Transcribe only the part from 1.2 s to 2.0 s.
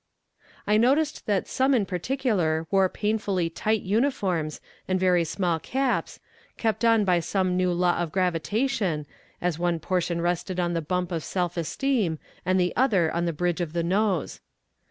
that some in